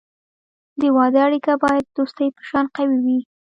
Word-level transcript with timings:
د 0.81 0.83
واده 0.95 1.19
اړیکه 1.27 1.53
باید 1.63 1.83
د 1.87 1.91
دوستی 1.97 2.27
په 2.35 2.41
شان 2.49 2.65
قوي 2.75 2.99
وي. 3.05 3.19